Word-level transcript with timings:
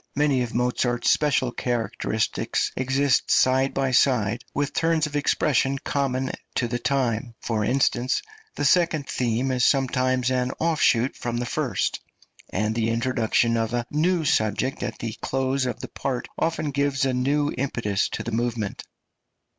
Many 0.15 0.41
of 0.41 0.55
Mozart's 0.55 1.11
special 1.11 1.51
characteristics 1.51 2.71
exist 2.75 3.29
side 3.29 3.71
by 3.75 3.91
side 3.91 4.43
with 4.51 4.73
turns 4.73 5.05
of 5.05 5.15
expression 5.15 5.77
common 5.77 6.31
to 6.55 6.67
the 6.67 6.79
time; 6.79 7.35
for 7.39 7.63
instance, 7.63 8.23
the 8.55 8.65
second 8.65 9.07
theme 9.07 9.51
is 9.51 9.63
sometimes 9.63 10.31
an 10.31 10.53
offshoot 10.57 11.15
from 11.15 11.37
the 11.37 11.45
first, 11.45 11.99
and 12.49 12.73
the 12.73 12.89
introduction 12.89 13.55
of 13.55 13.75
a 13.75 13.85
new 13.91 14.25
subject 14.25 14.81
at 14.81 14.97
the 14.97 15.13
close 15.21 15.67
of 15.67 15.81
the 15.81 15.87
part 15.89 16.27
often 16.35 16.71
gives 16.71 17.05
a 17.05 17.13
new 17.13 17.51
impetus 17.55 18.09
to 18.09 18.23
the 18.23 18.31
movement. 18.31 18.83